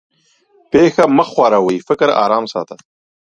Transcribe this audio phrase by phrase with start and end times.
[0.71, 2.75] پېښه مه خورې؛ فکر ارام ساته.